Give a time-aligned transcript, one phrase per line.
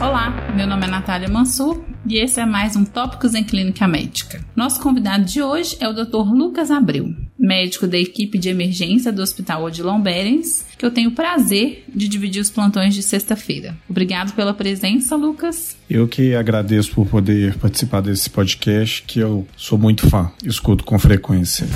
[0.00, 4.40] Olá, meu nome é Natália Mansur e esse é mais um Tópicos em Clínica Médica.
[4.54, 6.32] Nosso convidado de hoje é o Dr.
[6.32, 11.14] Lucas Abreu, médico da equipe de emergência do Hospital Odilon Berens, que eu tenho o
[11.14, 13.76] prazer de dividir os plantões de sexta-feira.
[13.90, 15.76] Obrigado pela presença, Lucas.
[15.90, 20.96] Eu que agradeço por poder participar desse podcast, que eu sou muito fã, escuto com
[20.96, 21.66] frequência.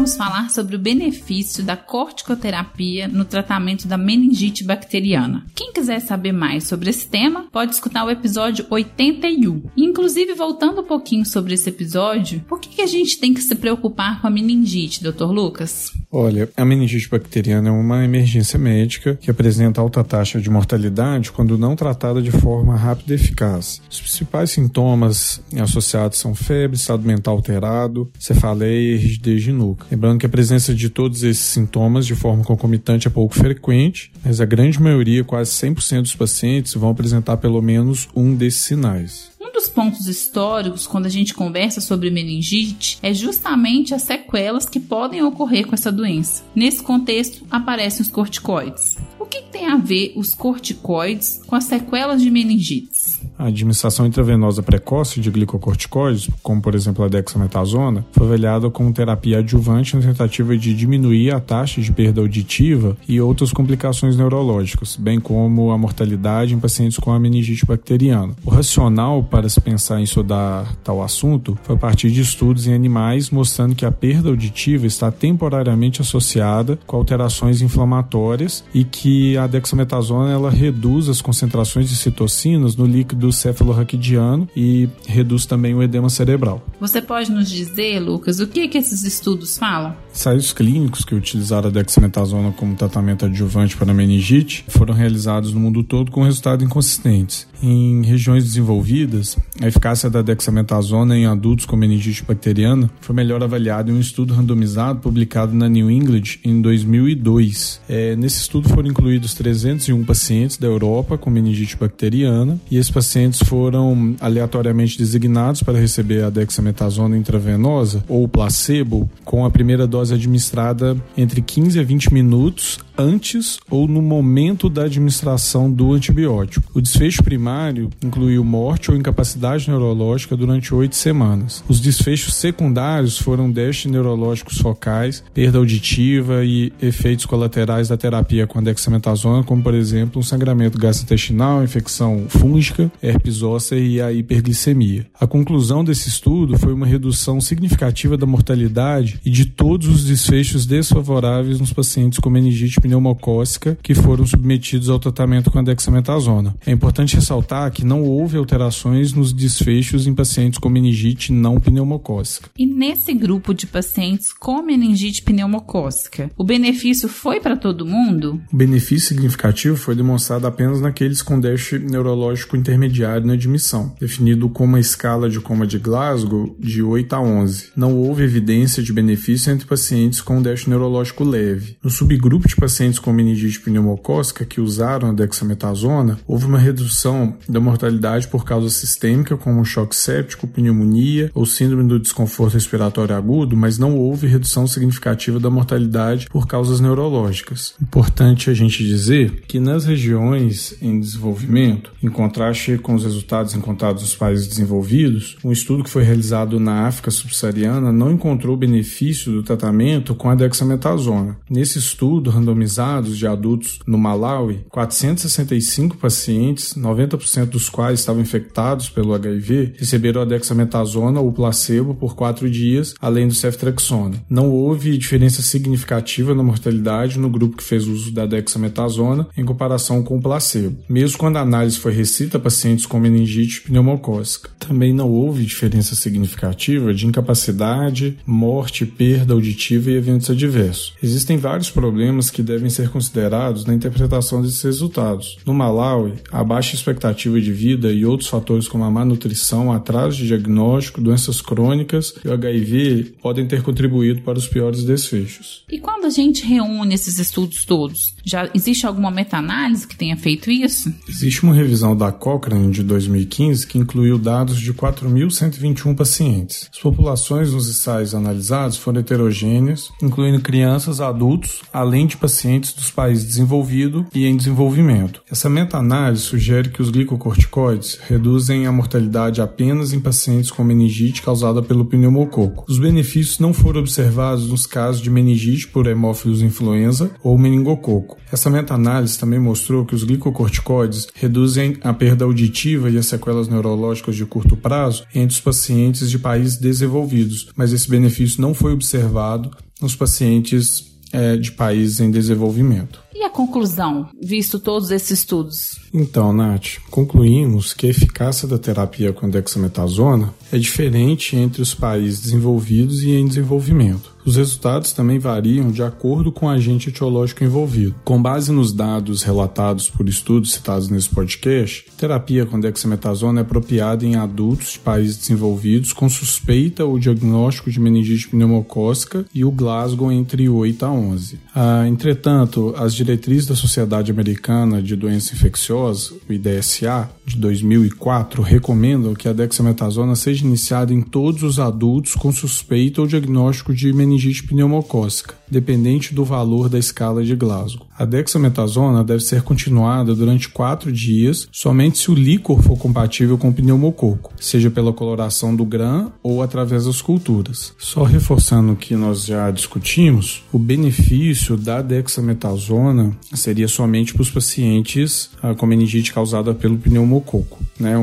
[0.00, 5.44] Vamos falar sobre o benefício da corticoterapia no tratamento da meningite bacteriana.
[5.54, 9.60] Quem quiser saber mais sobre esse tema, pode escutar o episódio 81.
[9.76, 14.22] inclusive, voltando um pouquinho sobre esse episódio, por que, a gente tem que se preocupar
[14.22, 15.26] com a meningite, Dr.
[15.26, 15.92] Lucas?
[16.10, 21.58] Olha, a meningite bacteriana é uma emergência médica que apresenta alta taxa de mortalidade quando
[21.58, 23.82] não tratada de forma rápida e eficaz.
[23.90, 29.89] Os principais sintomas associados são febre, estado mental alterado, cefaleia e rigidez de nuca.
[29.90, 34.40] Lembrando que a presença de todos esses sintomas de forma concomitante é pouco frequente, mas
[34.40, 39.30] a grande maioria, quase 100% dos pacientes, vão apresentar pelo menos um desses sinais.
[39.40, 44.78] Um dos pontos históricos quando a gente conversa sobre meningite é justamente as sequelas que
[44.78, 46.44] podem ocorrer com essa doença.
[46.54, 48.96] Nesse contexto, aparecem os corticoides.
[49.18, 52.99] O que tem a ver os corticoides com as sequelas de meningites?
[53.40, 59.38] A administração intravenosa precoce de glicocorticoides, como por exemplo a dexametasona, foi avaliada como terapia
[59.38, 65.18] adjuvante na tentativa de diminuir a taxa de perda auditiva e outras complicações neurológicas, bem
[65.18, 68.34] como a mortalidade em pacientes com a meningite bacteriana.
[68.44, 72.74] O racional para se pensar em estudar tal assunto foi a partir de estudos em
[72.74, 79.46] animais mostrando que a perda auditiva está temporariamente associada com alterações inflamatórias e que a
[79.46, 86.08] dexametasona ela reduz as concentrações de citocinas no líquido cefalorraquidiano e reduz também o edema
[86.08, 86.64] cerebral.
[86.80, 89.94] Você pode nos dizer, Lucas, o que, que esses estudos falam?
[90.12, 95.82] Ensaios clínicos que utilizaram a dexametasona como tratamento adjuvante para meningite foram realizados no mundo
[95.82, 97.46] todo com resultados inconsistentes.
[97.62, 103.90] Em regiões desenvolvidas, a eficácia da dexametasona em adultos com meningite bacteriana foi melhor avaliada
[103.90, 107.80] em um estudo randomizado publicado na New England em 2002.
[107.88, 113.19] É, nesse estudo foram incluídos 301 pacientes da Europa com meningite bacteriana e esses pacientes
[113.40, 120.96] foram aleatoriamente designados para receber a dexametasona intravenosa ou placebo com a primeira dose administrada
[121.16, 126.70] entre 15 a 20 minutos antes ou no momento da administração do antibiótico.
[126.74, 131.64] O desfecho primário incluiu morte ou incapacidade neurológica durante oito semanas.
[131.66, 138.58] Os desfechos secundários foram déficits neurológicos focais, perda auditiva e efeitos colaterais da terapia com
[138.58, 145.06] a dexametasona, como por exemplo um sangramento gastrointestinal, infecção fúngica, herpes óssea e a hiperglicemia.
[145.18, 150.66] A conclusão desse estudo foi uma redução significativa da mortalidade e de todos os desfechos
[150.66, 156.54] desfavoráveis nos pacientes com meningite pneumocócica que foram submetidos ao tratamento com a dexametasona.
[156.64, 162.50] É importante ressaltar que não houve alterações nos desfechos em pacientes com meningite não pneumocócica.
[162.56, 168.40] E nesse grupo de pacientes com meningite pneumocócica, o benefício foi para todo mundo?
[168.52, 174.76] O benefício significativo foi demonstrado apenas naqueles com déficit neurológico intermediário na admissão, definido como
[174.76, 177.70] a escala de coma de Glasgow de 8 a 11.
[177.76, 181.76] Não houve evidência de benefício entre pacientes com déficit neurológico leve.
[181.82, 187.36] No subgrupo de pacientes pacientes com meningite pneumocócica que usaram a dexametasona, houve uma redução
[187.48, 193.56] da mortalidade por causa sistêmica, como choque séptico, pneumonia ou síndrome do desconforto respiratório agudo,
[193.56, 197.74] mas não houve redução significativa da mortalidade por causas neurológicas.
[197.82, 204.02] Importante a gente dizer que nas regiões em desenvolvimento, em contraste com os resultados encontrados
[204.02, 209.42] nos países desenvolvidos, um estudo que foi realizado na África subsaariana não encontrou benefício do
[209.42, 211.36] tratamento com a dexametasona.
[211.48, 218.88] Nesse estudo randomizado randomizados de adultos no Malawi, 465 pacientes, 90% dos quais estavam infectados
[218.88, 224.22] pelo HIV, receberam a dexametasona ou placebo por quatro dias, além do ceftriaxona.
[224.28, 230.02] Não houve diferença significativa na mortalidade no grupo que fez uso da dexametasona em comparação
[230.02, 234.50] com o placebo, mesmo quando a análise foi restrita a pacientes com meningite pneumocócica.
[234.58, 240.94] Também não houve diferença significativa de incapacidade, morte, perda auditiva e eventos adversos.
[241.02, 245.38] Existem vários problemas que devem devem ser considerados na interpretação desses resultados.
[245.46, 250.18] No Malawi, a baixa expectativa de vida e outros fatores como a má nutrição, atraso
[250.18, 255.64] de diagnóstico, doenças crônicas e o HIV podem ter contribuído para os piores desfechos.
[255.70, 260.50] E quando a gente reúne esses estudos todos, já existe alguma meta-análise que tenha feito
[260.50, 260.92] isso?
[261.08, 266.68] Existe uma revisão da Cochrane de 2015 que incluiu dados de 4.121 pacientes.
[266.72, 273.24] As populações nos ensaios analisados foram heterogêneas, incluindo crianças, adultos, além de pacientes dos países
[273.24, 275.22] desenvolvidos e em desenvolvimento.
[275.30, 281.62] Essa meta-análise sugere que os glicocorticoides reduzem a mortalidade apenas em pacientes com meningite causada
[281.62, 282.64] pelo pneumococo.
[282.68, 288.18] Os benefícios não foram observados nos casos de meningite por hemófilos influenza ou meningococo.
[288.32, 292.49] Essa meta-análise também mostrou que os glicocorticoides reduzem a perda auditiva
[292.88, 297.88] e as sequelas neurológicas de curto prazo entre os pacientes de países desenvolvidos, mas esse
[297.88, 299.50] benefício não foi observado
[299.80, 303.02] nos pacientes é, de países em desenvolvimento.
[303.14, 305.78] E a conclusão, visto todos esses estudos?
[305.92, 312.20] Então, Nath, concluímos que a eficácia da terapia com dexametasona é diferente entre os países
[312.20, 314.14] desenvolvidos e em desenvolvimento.
[314.24, 317.94] Os resultados também variam de acordo com o agente etiológico envolvido.
[318.04, 324.04] Com base nos dados relatados por estudos citados nesse podcast, terapia com dexametasona é apropriada
[324.04, 330.12] em adultos de países desenvolvidos com suspeita ou diagnóstico de meningite pneumocócica e o Glasgow
[330.12, 331.38] entre 8 a 11.
[331.54, 339.14] Ah, entretanto, as diretrizes da Sociedade Americana de Doença Infecciosa, o IDSA, de 2004, recomendam
[339.14, 344.42] que a dexametasona seja iniciada em todos os adultos com suspeita ou diagnóstico de meningite
[344.42, 347.89] pneumocócica, dependente do valor da escala de Glasgow.
[348.00, 353.50] A dexametasona deve ser continuada durante quatro dias somente se o líquor for compatível com
[353.50, 357.74] o pneumococo, seja pela coloração do GRAM ou através das culturas.
[357.76, 364.30] Só reforçando o que nós já discutimos, o benefício da dexametasona seria somente para os
[364.30, 367.58] pacientes ah, com meningite causada pelo pneumococo.
[367.78, 367.96] Né?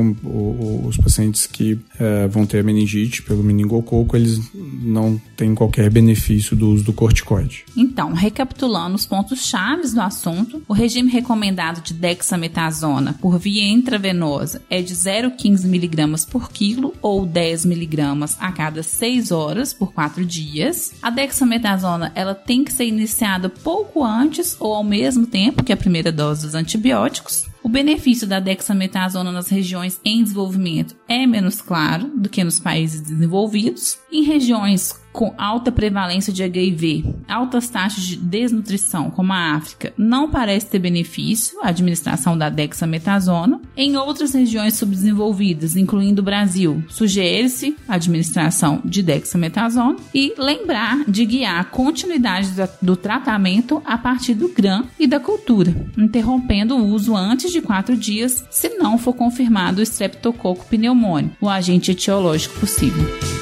[0.84, 6.70] Os pacientes que eh, vão ter meningite pelo meningococo, eles não têm qualquer benefício do
[6.70, 7.64] uso do corticoide.
[7.76, 14.62] Então, recapitulando os pontos chaves do assunto, o regime recomendado de dexametasona por via intravenosa
[14.70, 17.98] é de 0,15 mg por quilo ou 10 mg
[18.38, 20.92] a cada 6 horas por 4 dias.
[21.02, 25.76] A dexametasona ela tem que ser iniciada pouco antes ou ao mesmo tempo que a
[25.76, 27.46] primeira dose dos antibióticos.
[27.68, 33.02] O benefício da dexametasona nas regiões em desenvolvimento é menos claro do que nos países
[33.02, 33.98] desenvolvidos.
[34.10, 40.30] Em regiões com alta prevalência de HIV, altas taxas de desnutrição, como a África, não
[40.30, 43.60] parece ter benefício a administração da dexametasona.
[43.76, 51.24] Em outras regiões subdesenvolvidas, incluindo o Brasil, sugere-se a administração de dexametasona e lembrar de
[51.24, 52.50] guiar a continuidade
[52.80, 57.96] do tratamento a partir do GRAM e da cultura, interrompendo o uso antes de quatro
[57.96, 63.37] dias se não for confirmado o streptococo pneumônio, o agente etiológico possível.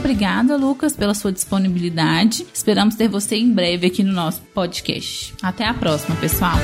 [0.00, 2.46] Obrigada, Lucas, pela sua disponibilidade.
[2.52, 5.34] Esperamos ter você em breve aqui no nosso podcast.
[5.42, 6.58] Até a próxima, pessoal.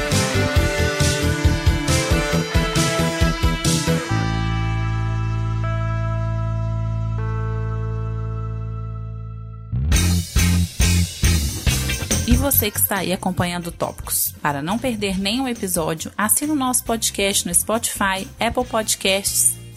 [12.46, 14.32] Você que está aí acompanhando Tópicos.
[14.40, 19.55] Para não perder nenhum episódio, assine o nosso podcast no Spotify, Apple Podcasts,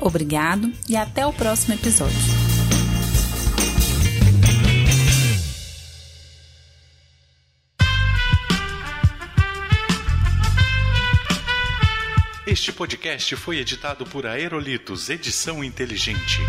[0.00, 2.16] Obrigado e até o próximo episódio.
[12.46, 16.40] Este podcast foi editado por Aerolitos Edição Inteligente.